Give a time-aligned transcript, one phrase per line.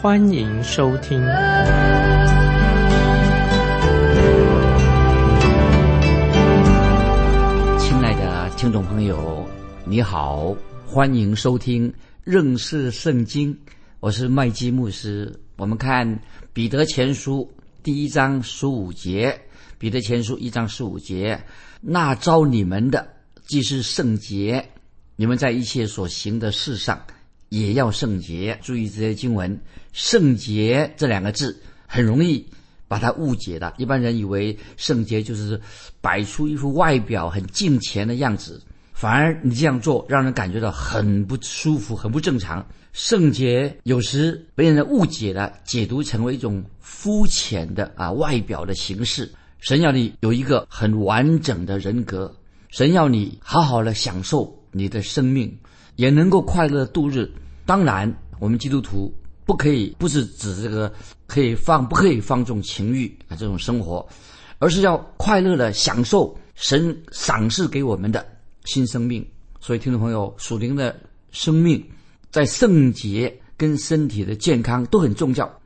[0.00, 1.18] 欢迎收听。
[7.80, 9.44] 亲爱的听众朋友，
[9.84, 10.54] 你好，
[10.86, 13.58] 欢迎收听认识圣经，
[13.98, 15.36] 我是麦基牧师。
[15.56, 16.20] 我们看
[16.52, 17.50] 彼得前书
[17.82, 19.36] 第一章十五节，
[19.78, 21.42] 彼得前书一章十五节。
[21.80, 23.04] 那招你们的
[23.48, 24.64] 既是圣洁，
[25.16, 27.02] 你们在一切所行的事上
[27.48, 28.58] 也要圣洁。
[28.62, 29.60] 注意这些经文
[29.92, 32.46] ，“圣洁”这两个字很容易
[32.86, 33.74] 把它误解的。
[33.78, 35.60] 一般人以为圣洁就是
[36.00, 42.66] 摆出一副外表很敬虔的样子，反而你这样做让人感觉到很不舒服、很不正常。
[42.92, 49.30] 圣洁有时被人误解了，解读成为一种肤浅的啊外表的形式。
[49.60, 52.34] 神要你有一个很完整的人格，
[52.70, 55.58] 神要你好好的享受你的生命，
[55.98, 57.28] 也能够快乐度日。
[57.66, 59.12] 当然，我们基督徒
[59.44, 60.92] 不可以不是指这个
[61.26, 64.08] 可以放不可以放纵情欲啊这种生活，
[64.60, 68.24] 而是要快乐的享受神赏赐给我们的
[68.64, 69.26] 新生命。
[69.60, 70.96] 所以，听众朋友，属灵的
[71.32, 71.84] 生命
[72.30, 75.60] 在圣洁跟身体的健康都很重要。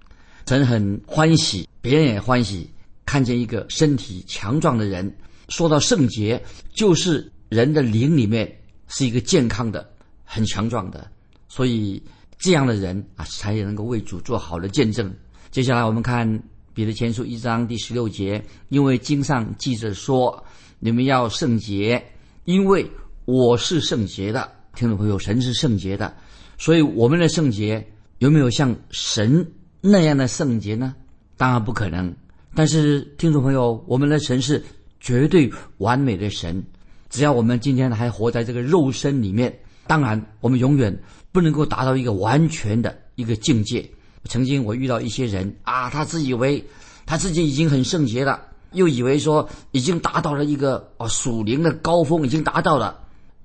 [0.48, 2.70] 神很欢喜，别人也欢喜。
[3.04, 5.14] 看见一个身体强壮的人，
[5.48, 8.50] 说到圣洁，就是人的灵里面
[8.88, 9.91] 是一个健康的、
[10.32, 11.06] 很强壮的，
[11.46, 12.02] 所以
[12.38, 15.14] 这样的人啊，才能够为主做好的见证。
[15.50, 20.42] 接下来我们看彼得前书一章第十六节，因为经上记着说，
[20.78, 22.02] 你们要圣洁，
[22.46, 22.90] 因为
[23.26, 24.50] 我是圣洁的。
[24.74, 26.16] 听众朋友，神是圣洁的，
[26.56, 27.86] 所以我们的圣洁
[28.20, 29.46] 有没有像神
[29.82, 30.94] 那样的圣洁呢？
[31.36, 32.10] 当然不可能。
[32.54, 34.64] 但是，听众朋友，我们的神是
[34.98, 36.64] 绝对完美的神。
[37.10, 39.54] 只要我们今天还活在这个肉身里面，
[39.92, 40.98] 当然我们永远
[41.32, 43.86] 不能够达到一个完全的一个境界。
[44.24, 46.64] 曾经我遇到一些人啊，他自以为
[47.04, 52.98] 他自己已经很圣洁了，又以为说已经达到了一个啊属灵的高峰，已经达到了。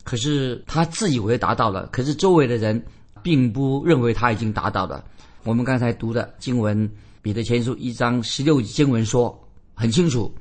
[0.05, 2.81] 可是他自以为达到了，可是周围的人
[3.21, 5.03] 并不认为他已经达到了。
[5.43, 6.89] 我们刚才读的经文。
[7.21, 9.37] 彼得前书一章十六经文说
[9.73, 10.33] 很清楚，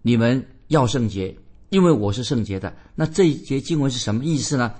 [0.00, 1.32] 你们要圣洁，
[1.68, 2.74] 因为我是圣洁的。
[2.96, 4.72] 那这一节经文是什么意思呢？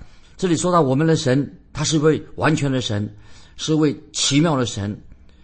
[0.43, 3.15] 这里说到我们的神，他是位完全的神，
[3.55, 5.01] 是位奇妙的神。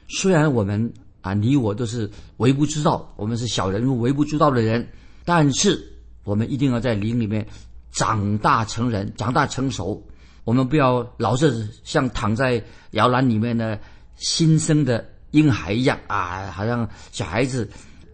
[0.10, 4.86] 虽然我们啊，你我都是微不足道，我们是小人物、微不足道的人，
[5.24, 5.82] 但是
[6.26, 7.48] 我们一定要在灵里面
[7.94, 10.06] 长大成人、长大成熟。
[10.44, 12.62] 我们不要老是像躺在
[12.92, 13.80] 摇篮里面的
[14.18, 15.08] 新生的。
[15.32, 17.70] 婴孩一样啊，好像小孩子，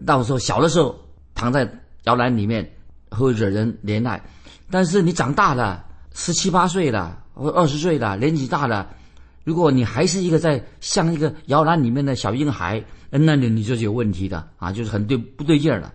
[0.06, 0.96] 到时候小的时候
[1.34, 1.68] 躺在
[2.04, 2.70] 摇篮里面
[3.08, 4.22] 会惹人怜爱，
[4.70, 5.84] 但是你长大了，
[6.18, 8.88] 十七八岁的或二十岁的，年纪大的，
[9.44, 15.92] 如果你还是一个在像一个摇篮里面的小婴孩，那你你就是有问题的啊，就是很对不对劲儿了。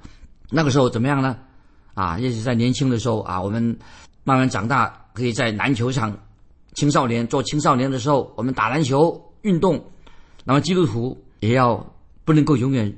[0.52, 1.36] 那个时候怎么样呢？
[1.96, 3.76] 啊，也是在年轻的时候啊，我们
[4.24, 6.16] 慢慢长大，可以在篮球场，
[6.76, 9.84] 青少年做青少年的时候，我们打篮球运动。
[10.46, 11.84] 那么基督徒也要
[12.24, 12.96] 不能够永远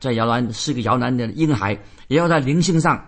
[0.00, 3.00] 在摇篮是个摇篮的婴孩，也要在灵性上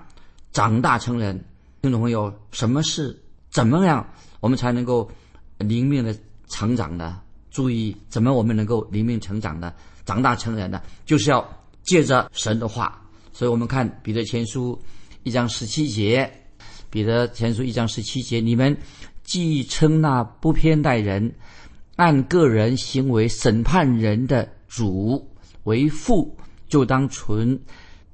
[0.53, 1.45] 长大成人。
[1.83, 3.17] 听众朋友，什么是
[3.57, 4.07] 怎么样
[4.41, 5.11] 我们才能够
[5.57, 6.15] 灵命的
[6.47, 7.23] 成长呢？
[7.51, 9.73] 注意，怎么我们能够灵命成长呢？
[10.05, 10.83] 长大成人呢？
[11.07, 11.43] 就是要
[11.83, 13.03] 借着神的话。
[13.33, 14.79] 所以我们看彼得前书
[15.23, 16.31] 一章十七节，
[16.91, 18.77] 彼得前书一章十七节，你们
[19.25, 21.35] 既称那不偏待人。
[21.97, 25.27] 按个人行为审判人的主
[25.65, 26.37] 为父，
[26.69, 27.59] 就当存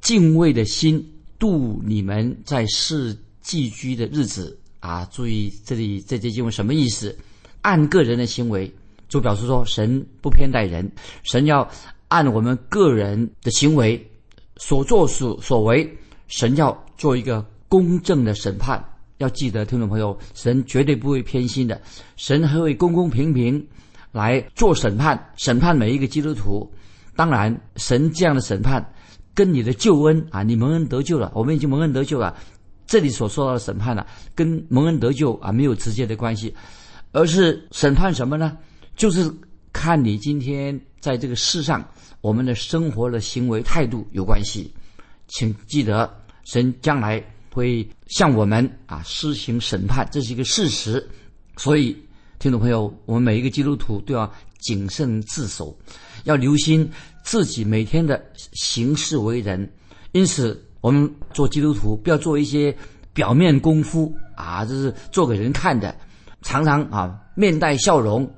[0.01, 1.05] 敬畏的心
[1.37, 5.09] 度你们在世寄居的日子啊！
[5.13, 7.17] 注意这里这节经文什么意思？
[7.61, 8.71] 按个人的行为，
[9.09, 10.91] 就表示说神不偏待人，
[11.23, 11.67] 神要
[12.09, 14.11] 按我们个人的行为
[14.57, 15.89] 所作所所为，
[16.27, 18.85] 神要做一个公正的审判。
[19.19, 21.81] 要记得，听众朋友，神绝对不会偏心的，
[22.17, 23.65] 神还会公公平平
[24.11, 26.69] 来做审判，审判每一个基督徒。
[27.15, 28.85] 当然，神这样的审判
[29.33, 32.37] 跟你的救恩啊，你蒙恩得救了，我们已经蒙恩得救了。
[32.93, 34.05] 这里所说到的审判呢，
[34.35, 36.55] 跟蒙恩得救啊没有直接的关系，
[37.13, 38.59] 而是审判什么呢？
[38.97, 39.33] 就是
[39.73, 41.83] 看你今天在这个世上
[42.21, 44.71] 我们的生活的行为态度有关系。
[45.27, 51.03] 请记得，神将来会向我们啊施行审判，这是一个事实。
[51.57, 51.97] 所以，
[52.39, 55.75] 听众朋友，我们每一个基督徒都要谨慎自守，
[56.25, 56.87] 要留心
[57.25, 58.23] 自己每天的
[58.53, 59.73] 行事为人。
[60.13, 62.77] 因此，我们做基督徒不要做一些
[63.15, 65.95] 表面功夫啊，这是做给人看的，
[66.43, 68.29] 常常啊面带笑容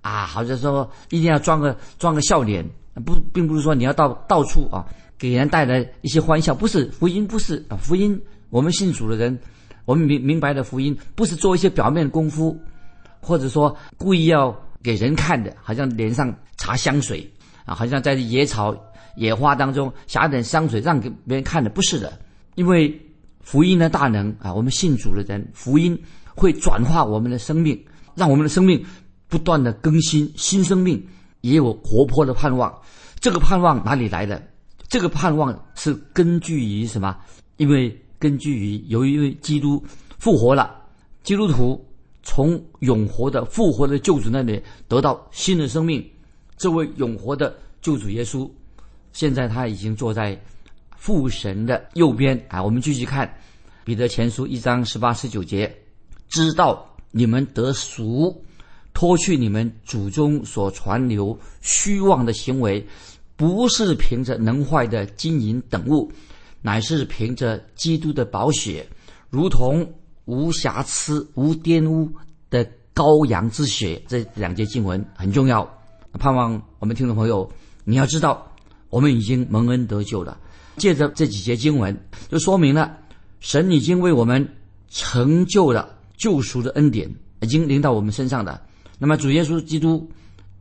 [0.00, 2.68] 啊，好像说一定要装个装个笑脸，
[3.06, 4.84] 不，并不是说你要到到处啊
[5.16, 8.20] 给人带来一些欢笑，不是福音，不是啊福音。
[8.50, 9.38] 我们信主的人，
[9.84, 12.60] 我们明明白的福音，不是做一些表面功夫，
[13.20, 17.32] 或者说故意要给人看的，好像脸上擦香水
[17.64, 18.76] 啊，好像在野草。
[19.16, 22.18] 野花当中撒点香水让给别人看的，不是的，
[22.54, 23.00] 因为
[23.40, 26.00] 福音的大能啊，我们信主的人，福音
[26.34, 27.78] 会转化我们的生命，
[28.14, 28.84] 让我们的生命
[29.28, 31.04] 不断的更新，新生命
[31.40, 32.72] 也有活泼的盼望。
[33.20, 34.42] 这个盼望哪里来的？
[34.88, 37.16] 这个盼望是根据于什么？
[37.56, 39.82] 因为根据于由于基督
[40.18, 40.74] 复活了，
[41.22, 41.84] 基督徒
[42.22, 46.04] 从永活的复活的救主那里得到新的生命，
[46.56, 48.48] 这位永活的救主耶稣。
[49.12, 50.40] 现在他已经坐在
[50.96, 52.62] 父神的右边啊！
[52.62, 53.32] 我们继续看
[53.84, 55.74] 彼得前书一章十八十九节，
[56.28, 58.44] 知道你们得赎，
[58.94, 62.86] 脱去你们祖宗所传流虚妄的行为，
[63.36, 66.10] 不是凭着能坏的金银等物，
[66.60, 68.86] 乃是凭着基督的宝血，
[69.28, 69.92] 如同
[70.24, 72.10] 无瑕疵、无玷污
[72.48, 72.64] 的
[72.94, 74.00] 羔羊之血。
[74.06, 75.68] 这两节经文很重要，
[76.12, 77.50] 盼望我们听众朋友
[77.84, 78.48] 你要知道。
[78.92, 80.38] 我们已经蒙恩得救了，
[80.76, 81.98] 借着这几节经文，
[82.28, 82.94] 就说明了
[83.40, 84.46] 神已经为我们
[84.90, 87.10] 成就了救赎的恩典，
[87.40, 88.60] 已经临到我们身上的。
[88.98, 90.06] 那么主耶稣基督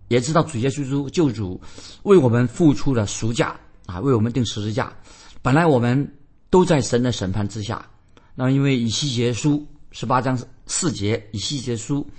[0.07, 1.59] 也知道主耶稣基督救主
[2.03, 3.53] 为我们付出了赎价
[3.85, 4.93] 啊，为我们定十字架。
[5.41, 6.09] 本来我们
[6.49, 7.85] 都在神的审判之下，
[8.33, 12.09] 那么因为以西结书十八章四节，以西结书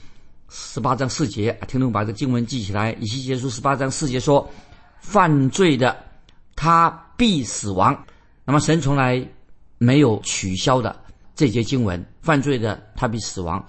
[0.51, 2.93] 十八章四节，听众把这个经文记起来。
[3.01, 4.47] 以西结书十八章四节说。
[5.03, 5.95] 犯罪的，
[6.55, 8.07] 他必死亡。
[8.45, 9.29] 那么神从来
[9.77, 10.99] 没有取消的
[11.35, 13.63] 这节经文，犯罪的他必死亡。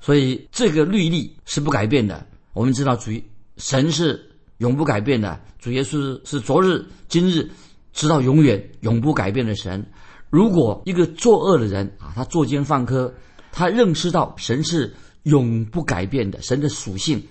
[0.00, 2.26] 所以这个律例是不改变的。
[2.54, 3.12] 我们知道主
[3.58, 7.48] 神是永不改变的，主耶稣是昨日、今日，
[7.92, 9.86] 直到永远永不改变的神。
[10.30, 13.12] 如果一个作恶的人啊，他作奸犯科，
[13.52, 14.94] 他认识到神是
[15.24, 17.22] 永不改变的神的属性，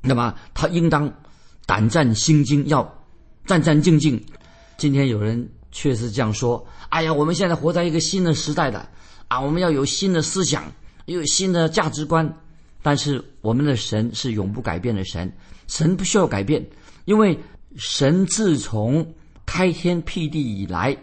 [0.00, 1.12] 那么他应当。
[1.66, 2.82] 胆战心惊，要
[3.46, 4.20] 战战兢兢。
[4.76, 8.88] 今天有人确实这样说：“哎呀，我们现在活在一个新的时代的
[9.28, 10.64] 啊，我们要有新的思想，
[11.06, 12.38] 有新的价值观。”
[12.82, 15.32] 但是我们的神是永不改变的神，
[15.68, 16.66] 神不需要改变，
[17.04, 17.38] 因为
[17.76, 19.14] 神自从
[19.46, 20.96] 开天辟地以来，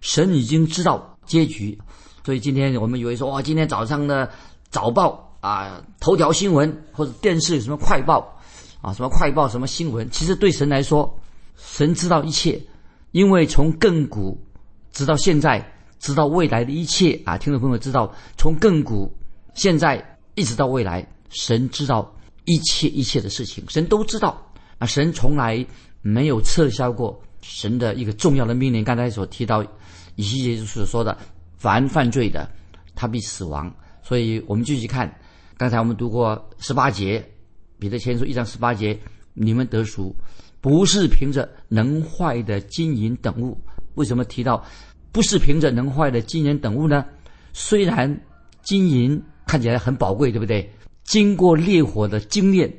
[0.00, 1.78] 神已经知道结局。
[2.24, 4.28] 所以今天我们以为说：“哇，今天早上的
[4.70, 8.36] 早报啊，头条新闻或者电视什么快报。”
[8.80, 10.10] 啊，什么快报，什么新闻？
[10.10, 11.18] 其实对神来说，
[11.56, 12.60] 神知道一切，
[13.12, 14.42] 因为从亘古
[14.90, 17.36] 直到现在，直到未来的一切啊！
[17.36, 19.14] 听众朋友知道，从亘古
[19.54, 22.10] 现在一直到未来，神知道
[22.46, 24.86] 一切一切的事情，神都知道啊！
[24.86, 25.64] 神从来
[26.00, 28.82] 没有撤销过神的一个重要的命令。
[28.82, 29.62] 刚才所提到
[30.16, 31.18] 以西结所说的，
[31.58, 32.50] 凡犯罪的，
[32.94, 33.70] 他必死亡。
[34.02, 35.14] 所以我们继续看，
[35.58, 37.22] 刚才我们读过十八节。
[37.80, 38.96] 彼得前书一章十八节，
[39.32, 40.14] 你们得赎，
[40.60, 43.58] 不是凭着能坏的金银等物。
[43.94, 44.62] 为什么提到
[45.10, 47.06] 不是凭着能坏的金银等物呢？
[47.54, 48.20] 虽然
[48.62, 50.70] 金银看起来很宝贵，对不对？
[51.04, 52.70] 经过烈火的精炼，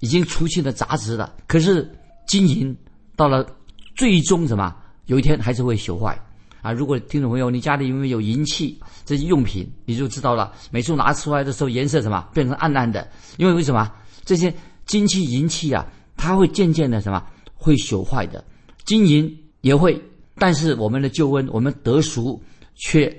[0.00, 1.34] 已经除去了杂质了。
[1.46, 1.88] 可是
[2.26, 2.74] 金银
[3.14, 3.46] 到了
[3.94, 4.74] 最终什么？
[5.04, 6.18] 有一天还是会朽坏
[6.62, 6.72] 啊！
[6.72, 10.52] 如果听众朋友你家里因为有银器这些用品，你就知道了。
[10.70, 13.06] 每次拿出来的时候，颜色什么变成暗暗的？
[13.36, 13.92] 因为为什么？
[14.26, 14.52] 这些
[14.84, 18.44] 金器银器啊，它会渐渐的什么会朽坏的，
[18.84, 19.98] 金银也会，
[20.34, 22.42] 但是我们的救恩，我们得赎，
[22.74, 23.10] 却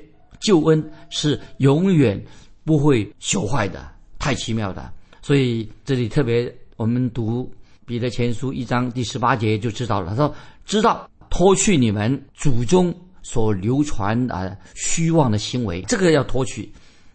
[0.41, 2.21] 救恩是永远
[2.65, 4.91] 不会朽坏的，太奇妙的。
[5.21, 7.49] 所以这里特别，我们读
[7.85, 10.09] 彼得前书一章第十八节就知道了。
[10.09, 10.35] 他说
[10.65, 16.69] ：“知道脱去你们祖宗所流传啊虚妄的行为，这个要脱去，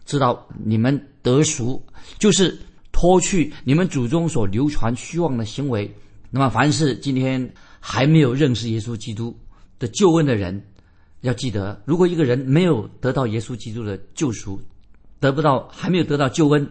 [0.07, 1.85] 知道你们得赎
[2.19, 2.59] 就是。”
[3.03, 5.93] 脱去你们祖宗所流传虚妄的行为，
[6.31, 9.37] 那么凡是今天还没有认识耶稣基督
[9.81, 10.65] 的救恩的人，
[11.23, 14.63] 要记得，如果一个人没有得到耶稣基督的救赎，
[15.19, 16.65] 得不到还没有得到救恩，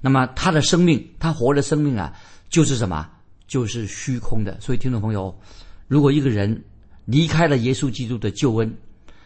[0.00, 2.16] 那么他的生命，他活的生命啊，
[2.48, 3.10] 就是什么？
[3.48, 4.56] 就是虚空的。
[4.60, 5.36] 所以听众朋友，
[5.88, 6.62] 如果一个人
[7.04, 8.72] 离开了耶稣基督的救恩，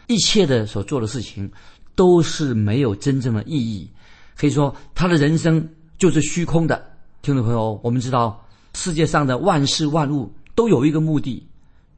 [0.07, 1.51] 一切的所做的事情
[1.93, 3.87] 都是没有真正的意义，
[4.35, 6.81] 可以说他的人生就是虚空的。
[7.21, 11.45] 听众朋友，我们知道世界上的万事万物都有一个目的，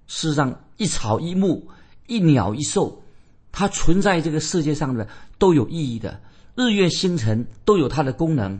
[0.08, 1.65] 世上一草一木、
[2.08, 3.01] 一鸟一兽，
[3.51, 6.20] 它存在这个世界上的都有意义的。
[6.55, 8.60] 日月星辰都有它的功能，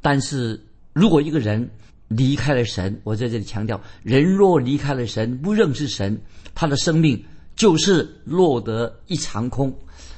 [0.00, 0.60] 但是
[0.94, 1.70] 如果一个人
[2.08, 6.18] 离开了神，我在这里强调，人若离开了神，不认识神，
[6.54, 7.22] 他的生命
[7.54, 9.72] 就是落得一场空。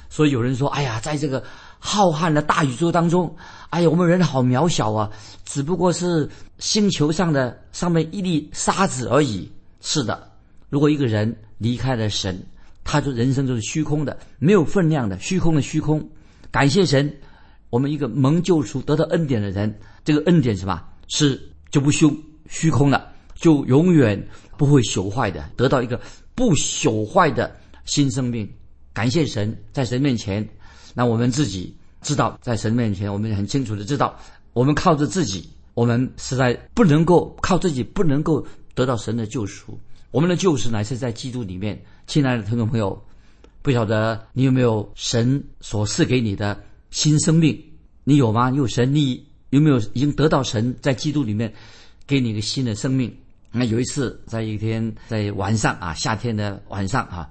[0.09, 1.43] 所以有人说：“哎呀，在这个
[1.81, 3.35] 浩瀚的大宇宙当中，
[3.71, 5.11] 哎呀，我们人好渺小啊，
[5.45, 10.31] 只不过是星球上的上面一粒沙子而已。”是的，
[10.69, 12.39] 如果一个人离开了神，
[12.85, 16.07] 他就人生就是虚空的，没有分量的，虚空的虚空。
[16.51, 17.11] 感谢神，
[17.71, 20.83] 我们一个蒙救赎、得到恩典的人，这个恩典什么？
[21.09, 22.07] 是就不虚
[22.49, 24.23] 虚空了，就永远
[24.59, 25.99] 不会朽坏的，得到一个
[26.35, 27.57] 不朽坏的
[27.87, 28.47] 新生命。
[28.93, 30.47] 感谢神，在神面前，
[31.01, 34.15] 那我们自己知道，在神面前，我们很清楚的知道，
[34.53, 39.81] 我们靠着自己，我们实在不能够靠自己，不能够得到神的救赎。
[40.11, 41.83] 我们的救赎乃是在基督里面。
[42.07, 43.03] 亲爱的听众朋友。
[43.63, 47.59] 不晓得你有没有神所赐给你的新生命？
[48.05, 48.51] 你有吗？
[48.51, 48.95] 有神？
[48.95, 51.51] 你有没有已经得到神在基督里面
[52.07, 53.11] 给你一个新的生命？
[53.53, 57.31] 那有一次，在一天在晚上啊，夏天的晚上啊，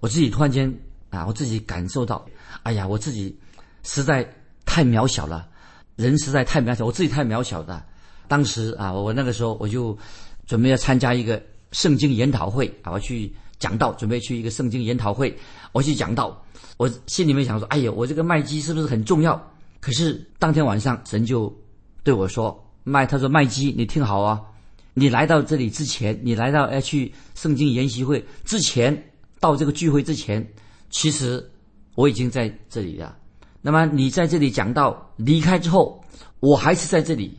[0.00, 0.72] 我自己突然间
[1.10, 2.26] 啊，我自己感受到，
[2.62, 3.36] 哎呀，我自己
[3.82, 4.26] 实在
[4.64, 5.48] 太渺小了，
[5.96, 7.84] 人实在太渺小，我自己太渺小了。
[8.28, 9.96] 当时啊，我那个时候我就
[10.46, 11.42] 准备要参加一个
[11.72, 13.34] 圣经研讨会啊，我去。
[13.60, 15.34] 讲道，准备去一个圣经研讨会，
[15.72, 16.44] 我去讲道，
[16.76, 19.40] 我心里面想说：“哎呀，我这个麦基是不是很重要？”
[19.80, 21.50] 可是当天晚上，神就
[22.02, 24.42] 对我说：“麦，他说麦基，你听好啊，
[24.92, 30.46] 你来到这里之前，你来到要去圣经研习会之前，到这个聚会之前，
[30.90, 31.50] 其实
[31.94, 33.16] 我已经在这里了。
[33.60, 36.04] 那么你在这里讲道离开之后，
[36.40, 37.38] 我还是在这里。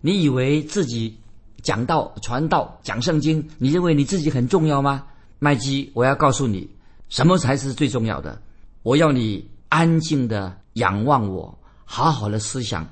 [0.00, 1.18] 你以为自己
[1.62, 5.06] 讲道、传道、讲圣经，你认为你自己很重要吗？”
[5.40, 6.70] 麦基，我要告诉你，
[7.08, 8.40] 什么才是最重要的？
[8.82, 12.86] 我要你安静的仰望我，好好的思想。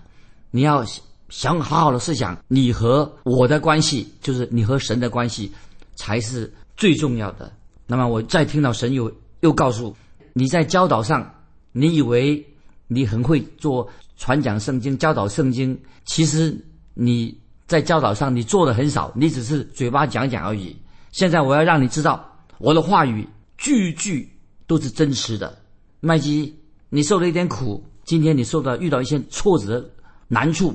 [0.51, 0.85] 你要
[1.29, 5.53] 想好好的思想，你和我的关系，就是你和神的关系，
[5.95, 7.51] 才是最重要的。
[7.87, 9.97] 那么，我再听到神又又告诉
[10.33, 11.35] 你在教导上，
[11.73, 12.45] 你以为
[12.87, 16.57] 你很会做传讲圣经、教导圣经，其实
[16.95, 17.37] 你
[17.67, 20.77] 在教导上你做的很少，你只是嘴巴讲讲而已。
[21.11, 22.29] 现在我要让你知道。
[22.59, 23.27] 我的话语
[23.59, 24.31] 句句
[24.69, 25.59] 都是真实的，
[25.99, 26.55] 麦基，
[26.91, 29.85] 你受了一点苦，今天你受到遇到一些挫折
[30.29, 30.73] 难处，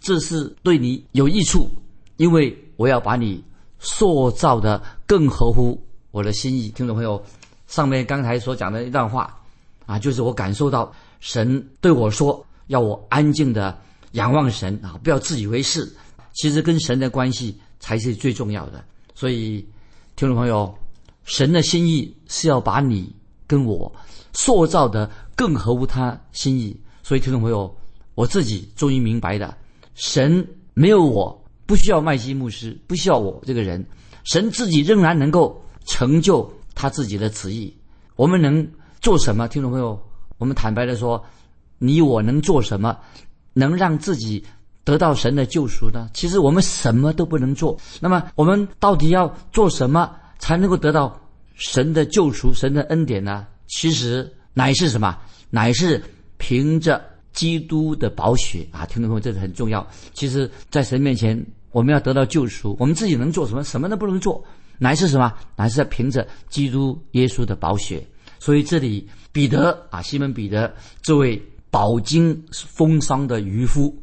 [0.00, 1.66] 这是对你有益处，
[2.18, 3.42] 因为我要把你
[3.78, 6.68] 塑造的更合乎我的心意。
[6.68, 7.24] 听众朋友，
[7.70, 9.34] 上面刚才所讲的一段话
[9.86, 13.80] 啊，就是我感受到神对我说，要我安静的
[14.12, 15.90] 仰望神啊，不要自以为是，
[16.34, 18.84] 其实跟神的关系才是最重要的。
[19.14, 19.66] 所以，
[20.16, 20.76] 听众朋友。
[21.24, 23.14] 神的心意是要把你
[23.46, 23.92] 跟我
[24.32, 26.74] 塑造的更合乎他心意，
[27.04, 27.72] 所以听众朋友，
[28.16, 29.56] 我自己终于明白的，
[29.94, 33.84] 神没有我不需要麦基牧师，不需要我这个人，
[34.24, 37.74] 神自己仍然能够成就他自己的旨意。
[38.16, 38.66] 我们能
[39.00, 39.48] 做什么？
[39.48, 40.00] 听众朋友，
[40.38, 41.24] 我们坦白的说，
[41.78, 42.98] 你我能做什么，
[43.52, 44.44] 能让自己
[44.84, 46.08] 得到神的救赎呢？
[46.12, 47.78] 其实我们什么都不能做。
[48.00, 50.16] 那么我们到底要做什么？
[50.38, 51.20] 才能够得到
[51.54, 53.46] 神的救赎、神的恩典呢？
[53.66, 55.18] 其实乃是什么？
[55.50, 56.02] 乃是
[56.38, 58.86] 凭着基督的宝血啊！
[58.86, 59.86] 听众朋友，这是很重要。
[60.14, 63.62] 其实，在神面前，我们要得到救赎，我们自己能做什么？
[63.62, 64.42] 什么都不能做。
[64.80, 65.32] 乃是什么？
[65.54, 68.04] 乃是凭着基督耶稣的宝血。
[68.40, 73.94] 所以，这里彼得啊，西门彼得这位饱经风霜的渔夫，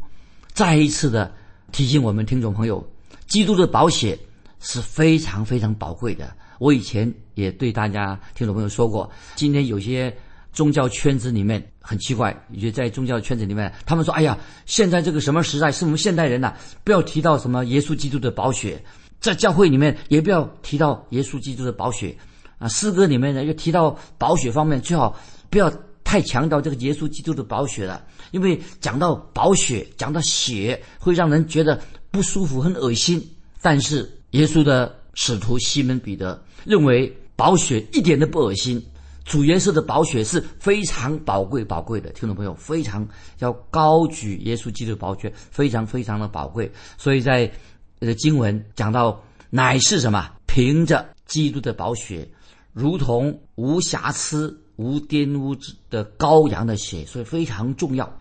[0.54, 1.34] 再一次的
[1.72, 2.88] 提醒我们听众朋友：
[3.26, 4.18] 基督的宝血。
[4.60, 6.34] 是非常非常宝贵的。
[6.58, 10.12] 我以前也对大家听众朋友说过，今天有些
[10.52, 18.84] 宗教圈子里面很奇怪，也在宗教圈子里面，他们说：“哎呀，现在这个什么时代，是我们现代人呐，不要提到什么耶稣基督的宝血，
[19.20, 22.16] 在教会里面也不要提到耶稣基督的宝血
[22.58, 22.68] 啊。
[22.68, 25.18] 诗歌里面呢，又提到宝血方面，最好
[25.50, 25.72] 不要
[26.04, 31.82] 太强调这个耶稣基督的宝血了，因为讲到宝血，讲到血，会让人觉得
[32.12, 33.22] 不舒服、很恶心。
[33.62, 34.12] 但是。
[34.32, 38.86] 耶稣的使徒西门彼得认为宝血一点都不恶心，
[39.24, 42.10] 主耶稣的宝血是非常宝贵宝贵的。
[42.12, 43.08] 听众朋友，非常
[43.40, 46.70] 要高举耶稣基督的宝血，非常非常的宝贵。
[46.98, 47.50] 所以在
[48.00, 50.32] 这个经文讲到，乃是什么？
[50.46, 52.27] 凭着基督的宝血，
[52.74, 55.56] 如同无瑕疵、无玷污
[55.89, 58.12] 的羔羊的血，所以非常重要。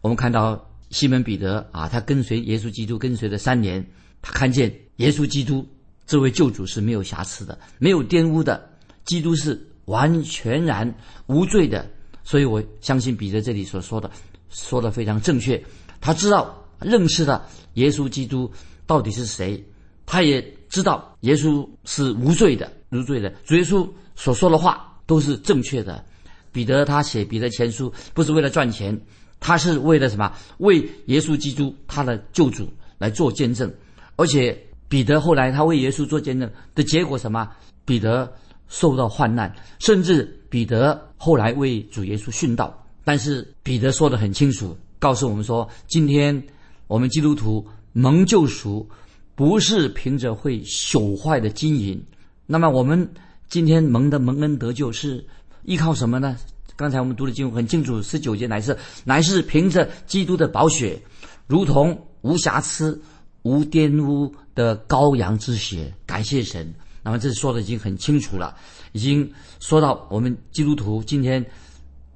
[0.00, 3.84] 我们看到西门彼得啊，他跟随耶稣基督跟随了三年，
[4.20, 5.66] 他看见耶稣基督
[6.06, 8.68] 这位救主是没有瑕疵的，没有玷污的，
[9.04, 10.94] 基督是完全然
[11.26, 11.88] 无罪的。
[12.24, 14.10] 所以我相信彼得这里所说的
[14.50, 15.62] 说的非常正确。
[16.00, 18.50] 他知道认识了耶稣基督
[18.86, 19.62] 到底是谁，
[20.06, 23.30] 他也知道耶稣是无罪的，无罪的。
[23.44, 26.04] 主耶稣所说的话都是正确的。
[26.52, 28.98] 彼得他写彼得前书不是为了赚钱。
[29.38, 30.32] 他是为了什么？
[30.58, 32.66] 为耶稣基督他的救主
[32.96, 33.70] 来做见证，
[34.16, 37.46] 而且彼得后来他为耶稣做见证的结果什么？
[37.84, 38.32] 彼得
[38.66, 42.82] 受到患难，甚至彼得后来为主耶稣殉道。
[43.04, 46.42] 但是彼得说的很清楚，告诉我们说：今天
[46.86, 47.64] 我们基督徒
[47.98, 48.86] 蒙救赎，
[49.34, 51.98] 不是凭着会朽坏的金银。
[52.44, 53.08] 那么我们
[53.48, 55.24] 今天蒙的蒙恩得救是
[55.62, 56.36] 依靠什么呢？
[56.76, 61.00] 刚才我们读的经文很清楚，十九节乃是乃是凭着基督的宝血，
[61.46, 63.00] 如同无瑕疵、
[63.44, 66.70] 无玷污的羔羊之血，感谢神。
[67.02, 68.54] 那么这说的已经很清楚了，
[68.92, 71.42] 已经说到我们基督徒今天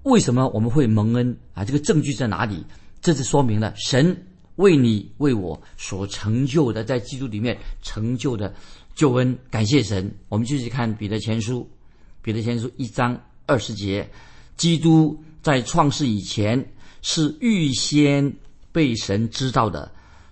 [0.03, 1.65] 为什么我们会蒙恩啊？
[1.65, 2.67] 这个证据在哪里？
[3.01, 4.15] 这是说明了神
[4.61, 8.53] 为你为我所成就的，在基督里面成就的
[8.95, 9.37] 救恩。
[9.51, 10.15] 感谢神。
[10.29, 11.69] 我们继续看彼得前书，
[12.23, 14.09] 彼得前书一章二十节。
[14.57, 16.63] 基督在创世以前
[17.01, 18.31] 是预先
[18.71, 19.91] 被神知道的，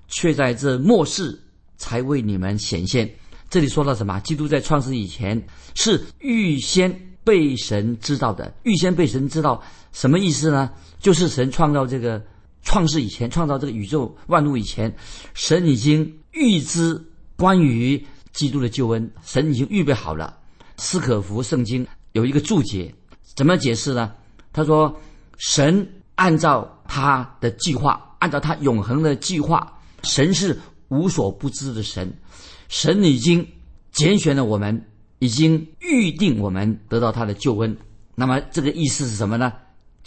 [0.08, 1.40] 却在这末世
[1.78, 3.10] 才为你们显现。
[3.48, 4.20] 这里说到什么？
[4.20, 5.42] 基督在创世以前
[5.74, 6.94] 是预先
[7.24, 8.54] 被神知道的。
[8.64, 10.70] 预先被神知道什么意思呢？
[11.00, 12.22] 就是神创造这个
[12.62, 14.94] 创世以前，创造这个宇宙万物以前，
[15.34, 17.02] 神已经预知
[17.36, 20.38] 关于基督的救恩，神已经预备好了。
[20.76, 22.94] 斯可福圣经有一个注解。
[23.34, 24.12] 怎么解释呢？
[24.52, 25.00] 他说
[25.38, 32.12] ：“神按照他的计划，按照他永恒的计划，神是无所不知的神。
[32.68, 33.46] 神已经
[33.92, 34.84] 拣选了我们，
[35.20, 37.76] 已经预定我们得到他的救恩。
[38.16, 39.52] 那么这个意思是什么呢？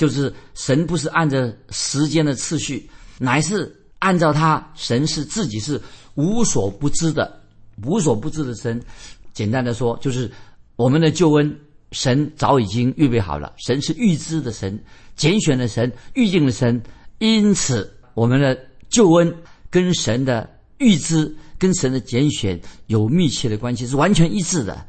[0.01, 1.37] 就是神不是按照
[1.69, 5.79] 时间的次序，乃是按照他神是自己是
[6.15, 7.39] 无所不知的，
[7.85, 8.81] 无所不知的神。
[9.31, 10.31] 简单的说，就是
[10.75, 11.55] 我们的救恩。”
[11.91, 14.81] 神早已经预备好了，神是预知的神，
[15.17, 16.81] 拣选的神，预定的神，
[17.19, 18.57] 因此我们的
[18.89, 19.35] 救恩
[19.69, 24.85] 跟神的预知、跟神的拣选有密切的关系，是完全一致的。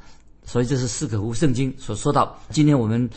[0.46, 2.38] 所以这是四可乎圣经所说到。
[2.50, 3.10] 今天我们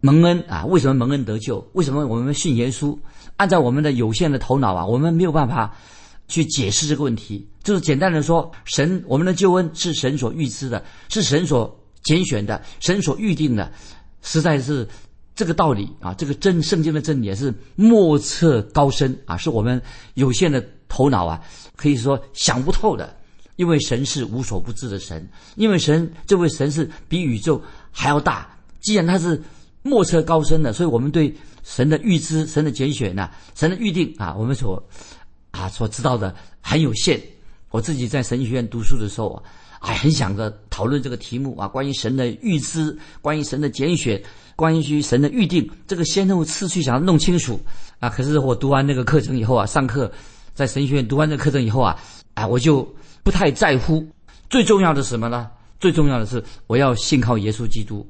[0.00, 1.66] 蒙恩啊，为什么蒙恩得救？
[1.72, 2.98] 为什么我们信耶稣？
[3.36, 5.76] 按照我们的有限的头脑啊，我们没有办法
[6.28, 7.48] 去解释这个问题。
[7.62, 11.80] 就是简单的说，神我们的救恩是神所预知的，是神所。
[12.04, 13.72] 拣选的神所预定的，
[14.22, 14.86] 实在是
[15.34, 16.14] 这个道理啊！
[16.14, 19.36] 这个真圣经的真理也是莫测高深啊！
[19.36, 19.82] 是我们
[20.14, 21.42] 有限的头脑啊，
[21.74, 23.12] 可以说想不透的。
[23.56, 28.56] 因为神是无所不知的神，因为神这位神是比宇宙还要大。
[28.80, 29.42] 既然他是
[29.86, 34.82] 莫测高深的，所以我们对神的预知、神的拣选呐、神的预定啊，我们所
[35.52, 37.20] 啊所知道的很有限。
[37.70, 39.42] 我自己在神学院读书的时候啊。
[39.78, 44.20] 还很想着讨论这个题目啊，关于神的预知，关于神的拣选，
[44.56, 47.60] 关于神的预定，这个先后次序想要弄清楚
[48.00, 48.08] 啊。
[48.08, 50.10] 可是我读完那个课程以后啊，上课
[50.54, 51.96] 在神学院读完这个课程以后啊，
[52.34, 52.82] 啊，我就
[53.22, 54.04] 不太在乎。
[54.48, 55.48] 最重要的是什么呢？
[55.78, 58.04] 最重要的是我要信靠耶稣基督。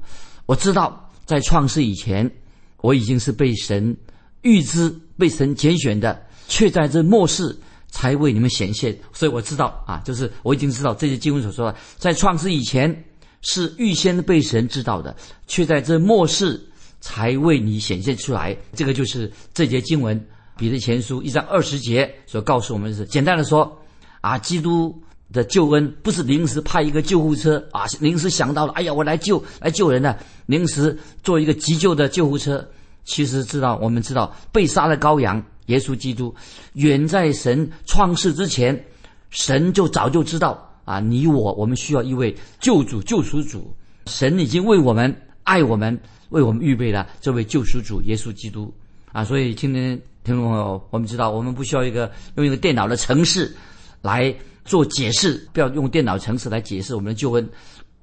[0.47, 2.31] 我知道在创世以前，
[2.77, 3.95] 我已经是被神
[4.41, 7.55] 预知、被神拣选的，却在这末世。
[7.89, 13.05] 才为你们显现，所以我知道啊，就是我已经知道这些经文所说的，在创世以前
[13.41, 15.15] 是预先被神知道的，
[15.47, 16.61] 却在这末世
[16.99, 18.55] 才为你显现出来。
[18.73, 23.81] 这个就是这节经文，彼得前书一章二十节所告诉我们的是：简单的说，
[24.19, 32.67] 啊，基督的救恩不是临时派一个救护车啊，临时想到了，哎呀，我来救来救人呢，临时做一个急救的救护车。
[33.03, 35.43] 其实知道，我们知道被杀的羔羊。
[35.67, 36.33] 耶稣基督
[36.73, 38.85] 远在神创世之前，
[39.29, 43.75] 神就早就知道啊，你我我们需要一位救主、救赎主。
[44.05, 45.13] 神已经为我们
[45.43, 48.73] 爱我们，为我们预备了这位救赎主耶稣基督
[49.11, 49.25] 啊。
[49.25, 53.53] 所以今天听众朋友，我们知道我们不需要一个用一个电脑的程式
[54.01, 57.49] 来做解释，不要用电脑程式来解释我们的救恩。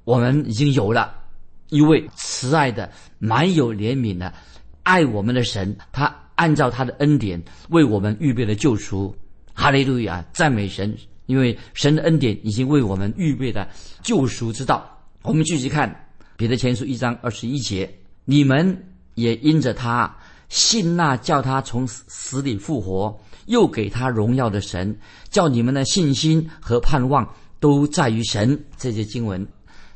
[0.05, 1.15] 我们已经有了
[1.71, 4.33] 一位慈爱的、满有怜悯的、
[4.83, 6.15] 爱我们的神，他。
[6.37, 9.15] 按照他的恩典为我们预备了救赎，
[9.53, 10.93] 哈利路亚，赞美神！
[11.27, 13.69] 因为神的恩典已经为我们预备了
[14.03, 15.01] 救赎之道。
[15.23, 17.89] 我们继续看彼得前书一章二十一节，
[18.25, 18.77] 你们
[19.15, 20.13] 也因着他
[20.49, 24.97] 信那叫他从死里复活，又给他荣耀的神，
[25.31, 27.29] 叫你们的信心和盼望
[27.61, 28.59] 都在于神。
[28.77, 29.47] 这些经文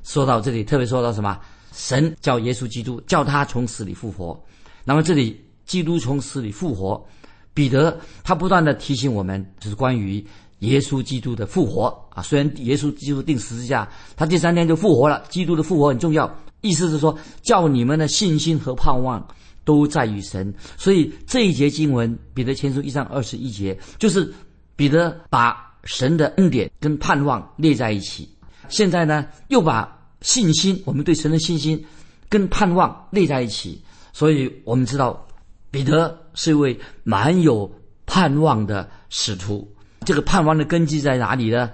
[0.02, 1.38] 说到这里，特别说到什么？
[1.72, 4.38] 神叫耶稣基督，叫他从死里复活。
[4.84, 7.06] 那么这里基督从死里复活，
[7.54, 10.24] 彼得他不断的提醒我们，就是关于
[10.60, 12.22] 耶稣基督的复活啊。
[12.22, 15.22] 虽然耶稣基督定十字架，他第三天就复活了。
[15.28, 16.28] 基督的复活很重要，
[16.62, 19.24] 意思是说，叫你们的信心和盼望
[19.68, 20.50] 都在于神。
[20.78, 24.32] 所以这一节经文，彼得前书一章二十一节，就是
[24.76, 28.26] 彼得把神的恩典跟盼望列在一起。
[28.70, 31.84] 现在呢，又把信心，我们对神的信心
[32.30, 33.78] 跟盼望列在一起，
[34.14, 35.22] 所以我们知道
[35.70, 37.70] 彼得是一位蛮有
[38.06, 39.70] 盼望的使徒。
[40.06, 41.70] 这个盼望的根基在哪里呢？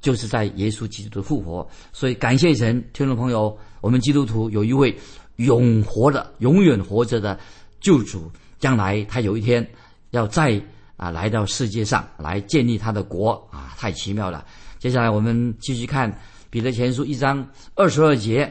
[0.00, 1.66] 就是在耶稣基督的复活。
[1.92, 4.96] 所以感谢神，听众朋友，我们基督徒有一位
[5.38, 7.36] 永活的、永远活着的
[7.80, 9.68] 救主，将来他有一天
[10.10, 10.62] 要再
[10.96, 14.46] 啊来到世界上来建立他的国啊，太奇妙了。
[14.78, 16.16] 接下来我们继续看。
[16.50, 18.50] 彼得前书一章二十二节，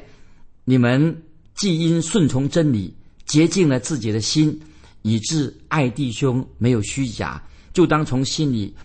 [0.66, 1.24] 你们
[1.56, 2.94] 既因顺从真理
[3.26, 4.62] 洁净了自己的心，
[5.02, 7.42] 以致爱弟兄没有虚假，
[7.74, 8.76] 就当从心里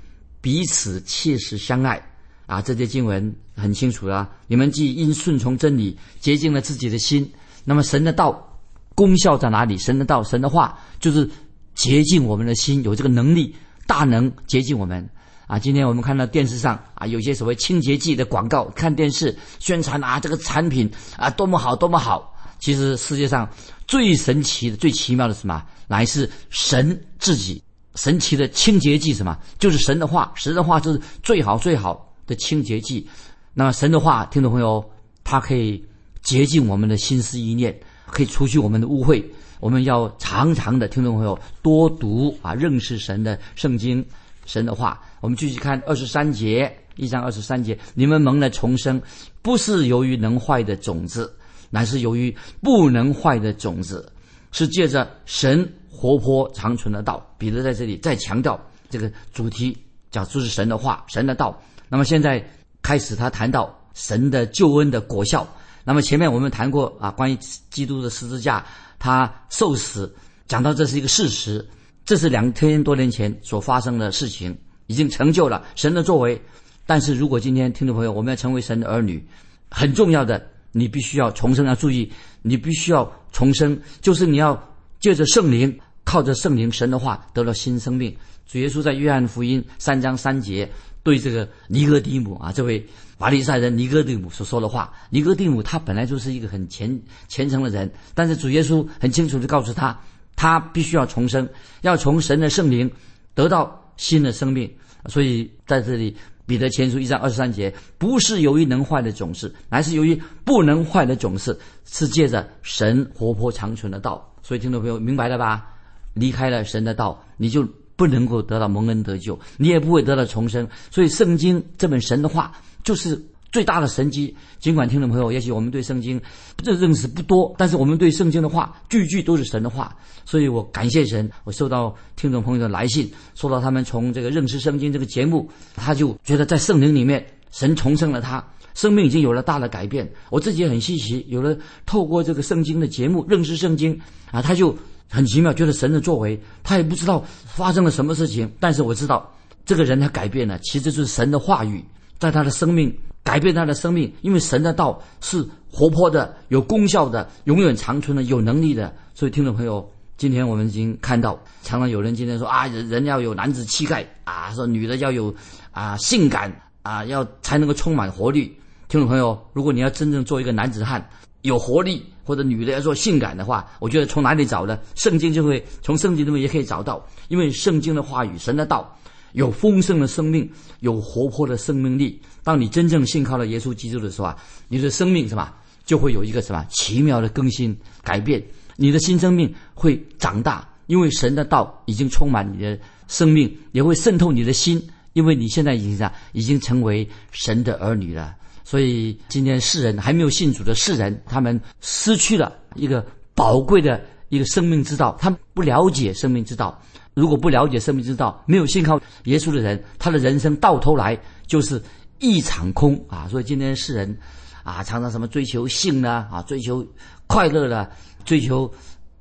[0.40, 2.02] 彼此切实相爱。
[2.46, 4.30] 啊，这些经文很清楚了。
[4.46, 7.30] 你们既因顺从真理洁净了自己的心，
[7.64, 8.58] 那么神的道
[8.94, 9.78] 功效在哪里？
[9.78, 11.28] 神的道，神的话就是
[11.74, 13.54] 洁净我们的心，有这个能力，
[13.86, 15.08] 大能洁净我们。
[15.48, 22.34] 啊，今天我们看到电视上啊，有些所谓清洁剂的广告，看电视宣传啊，这个产品啊多么好，多么好。
[22.58, 23.46] 其实世界上
[23.86, 25.62] 最神奇的、最奇妙的什么？
[25.88, 27.62] 乃是神自己
[27.96, 29.36] 神奇的清洁剂，什么？
[29.58, 33.06] 就是神的话，神的话就是最好最好的清洁剂。
[33.52, 34.82] 那么神的话，听众朋友，
[35.22, 35.84] 它可以
[36.22, 39.22] 洁净我们的心思意念，可以除去我们的污秽。
[39.60, 44.04] 我们要常常的，听众朋友多读啊，认识神的圣经。
[44.44, 49.00] 神的话，我们继续看二十三节，一章二十三节，你们蒙了重生，
[49.40, 51.32] 不是由于能坏的种子，
[51.70, 54.12] 乃是由于不能坏的种子，
[54.50, 57.24] 是借着神活泼长存的道。
[57.38, 59.78] 彼得在这里再强调这个主题，
[60.10, 61.56] 讲就是神的话，神的道。
[61.88, 62.44] 那么现在
[62.82, 65.46] 开始，他谈到神的救恩的果效。
[65.84, 67.36] 那么前面我们谈过啊，关于
[67.70, 68.64] 基督的十字架，
[68.98, 70.14] 他受死，
[70.46, 71.66] 讲到这是一个事实。
[72.04, 74.56] 这是两千多年前所发生的事情，
[74.88, 76.40] 已经成就了神的作为。
[76.84, 79.24] 但是如果今天听众朋友，我们要成为神的儿女，
[79.70, 81.64] 很重要的，你必须要重生。
[81.64, 84.60] 要注意，你必须要重生，就是你要
[84.98, 88.16] 借着圣灵，靠着圣灵神的话得到新生命。
[88.46, 90.70] 主耶稣在约翰福音三章三节
[91.02, 92.84] 对这个尼哥底母啊，这位
[93.18, 99.98] 法利赛人尼哥底母所说的话，尼哥底母他本来就是一个很虔虔诚的人，但是主耶稣很清楚地告诉他。
[100.34, 101.46] 他必须要重生，
[101.82, 102.90] 要从神的圣灵
[103.34, 104.68] 得到新的生命。
[105.06, 114.26] 所以在这里，彼得前书一章二十三节，不是由于能坏的种子，乃是由于不能坏的种子，是借着神活泼长存的道。
[114.42, 115.68] 所以听众朋友明白了吧？
[116.14, 120.68] 离开了神的道，你就不能够得到蒙恩得救，你也不会得到重生。
[120.90, 122.52] 所以圣经这本神的话，
[122.84, 123.20] 就是。
[123.52, 126.18] 最大的神机，尽管听众朋友，也许我们对圣经
[126.64, 129.94] 这认识不多，但是我们对圣经的话，句句都是神的话，
[130.24, 131.30] 所以我感谢神。
[131.44, 140.10] 我收到听众朋友的来信，说到他们从这个认识圣经这个节目，他就觉得在圣灵里面，神重生了他，生命已经有了大的改变。
[140.30, 144.74] 我自己也很稀奇，有了透过这个圣经的节目认识圣经啊，他就
[145.12, 149.30] 很奇妙，觉得神的作为，他也不知道发生了什么事情，但是我知道
[149.64, 151.84] 这个人他改变了，其实就是神的话语
[152.18, 152.92] 在他的生命。
[153.24, 158.92] 改变他的生命，因为神的道是活泼的、有功效的、永远长存的、有能力的。
[159.14, 165.32] 所以，听众朋友，今天我们已经看到，常常有人今天说啊，人人要有男子气概啊，说女的要有
[165.70, 168.52] 啊性感啊，要才能够充满活力。
[168.88, 171.08] 听众朋友，如果你要真正做一个男子汉，
[171.42, 174.78] 有活力，或者女的要做性感的话，我觉得从哪里找呢？
[174.94, 178.96] 圣经就会从圣经里面也可以找到，因为圣经的话语，神的道。
[179.32, 180.46] 有丰盛的生命，
[180.80, 182.20] 有活泼的生命力。
[182.44, 184.36] 当你真正信靠了耶稣基督的时候啊，
[184.68, 188.44] 你的生命是吧，就会有一个什么奇妙的更新改变。
[188.76, 198.36] 你的新生命会长大，因为神的道已经充满你的生命，也会渗透你的心，因为你现在已经啊，已经成为神的儿女了。
[198.64, 206.80] 所以今天世人还没有信主的世人，他们失去了一个宝贵的一个生命之道，他们不了解生命之道。
[207.14, 211.82] 如果不了解生命之道，没有信靠耶稣的人，他的人生到头来就是
[212.20, 213.28] 一场空啊！
[213.28, 214.16] 所以今天世人
[214.62, 216.26] 啊，常常什么追求性呢？
[216.30, 216.86] 啊，追求
[217.26, 217.90] 快乐了，
[218.24, 218.72] 追求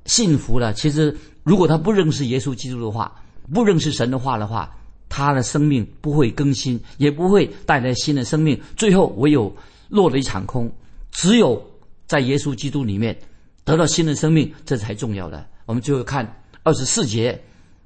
[0.06, 0.72] 幸福了。
[0.72, 3.12] 其实，如果他不认识耶稣基督的话，
[3.52, 4.74] 不认识神的话的话，
[5.14, 8.58] 他的生命不会更新，也不会带来新的生命。
[8.78, 9.54] 最后，唯有
[9.90, 10.72] 落了一场空。
[11.10, 11.62] 只有
[12.06, 13.14] 在耶稣基督里面
[13.62, 15.46] 得到新的生命，这才重要的。
[15.66, 16.26] 我们最后看
[16.62, 17.38] 二十四节，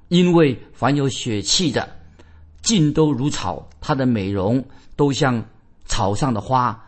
[0.07, 1.89] 因为凡有血气的，
[2.63, 5.45] 尽都如草，它的美容都像
[5.85, 6.81] 草上的花，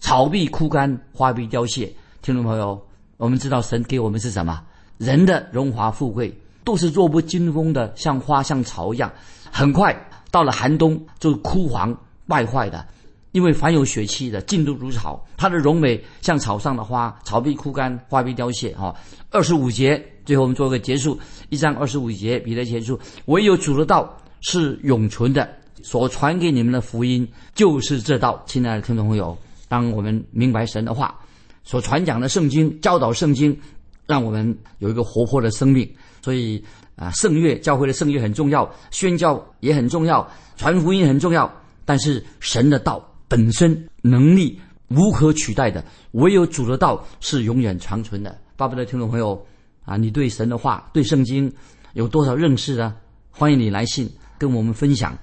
[0.00, 1.92] 草必枯干，花必凋谢。
[2.22, 2.82] 听众朋友，
[3.18, 4.64] 我们知道神给我们是什么？
[4.96, 9.12] 人的荣华富贵都是弱不禁风的，像花像草一样，
[9.50, 9.94] 很快
[10.30, 11.96] 到了寒冬就枯黄
[12.26, 12.86] 败坏的。
[13.32, 18.76] 因为凡有血气的，尽都如草，它的荣美像草上的花，草必枯干，花必凋谢。
[18.76, 18.94] 哈，
[19.30, 21.18] 二十五节，最后我们做个结束。
[21.48, 25.48] 一章二十五节，彼得结束，唯有主的道是永存的，
[25.82, 28.42] 所传给你们的福音就是这道。
[28.44, 29.34] 亲爱的听众朋友，
[29.66, 31.18] 当我们明白神的话，
[31.64, 33.58] 所传讲的圣经，教导圣经，
[34.06, 35.90] 让我们有一个活泼的生命。
[36.22, 36.64] 所以
[36.96, 41.52] 啊，圣乐教会的圣乐很重要，宣教也很重要，传福音很重要。
[41.84, 43.06] 但是神的道。
[43.28, 48.38] 本身能力无可取代的，唯有主的道是永远长存的。
[48.58, 49.42] 巴不得听众朋友
[49.86, 51.50] 啊，你对神的话、对圣经
[51.94, 52.94] 有多少认识呢？
[53.30, 54.06] 欢迎你来信
[54.36, 55.16] 跟我们分享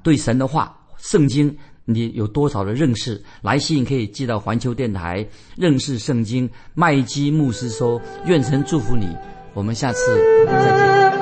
[0.00, 1.52] 对神的话、圣经
[1.84, 3.20] 你有多少的认识。
[3.42, 8.00] 来信可以寄到环球电台认识圣经麦基牧师说。
[8.26, 9.08] 愿神祝福你，
[9.56, 11.15] 我们下次再见。